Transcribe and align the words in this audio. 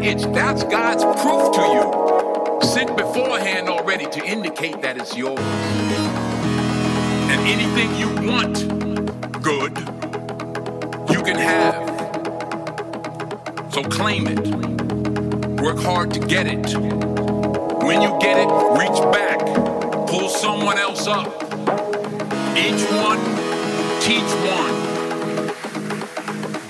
that 0.00 0.06
itch, 0.08 0.22
that's 0.32 0.64
God's 0.64 1.04
proof 1.20 1.52
to 1.54 1.60
you. 1.60 2.68
Sent 2.68 2.96
beforehand 2.96 3.68
already 3.68 4.06
to 4.06 4.24
indicate 4.24 4.80
that 4.82 4.96
it's 4.96 5.16
yours. 5.16 5.38
And 7.30 7.40
anything 7.46 7.94
you 7.96 8.08
want 8.30 8.68
good, 9.42 9.76
you 11.10 11.22
can 11.22 11.36
have. 11.36 11.88
So 13.72 13.82
claim 13.82 14.26
it. 14.28 14.40
Work 15.60 15.78
hard 15.78 16.12
to 16.14 16.20
get 16.20 16.46
it. 16.46 16.74
When 17.84 18.02
you 18.02 18.16
get 18.20 18.38
it, 18.38 18.48
reach 18.78 19.00
back. 19.12 19.38
Pull 20.08 20.28
someone 20.28 20.78
else 20.78 21.06
up. 21.06 21.26
Each 22.56 22.82
one, 22.90 23.20
teach 24.00 24.32
one. 24.44 24.74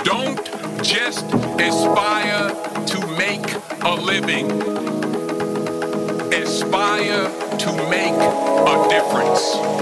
Don't 0.04 0.44
just 0.82 1.24
aspire 1.60 2.59
to 2.86 3.06
make 3.16 3.46
a 3.82 3.94
living. 3.94 4.50
Aspire 6.32 7.28
to 7.58 7.72
make 7.88 8.14
a 8.14 8.88
difference. 8.88 9.79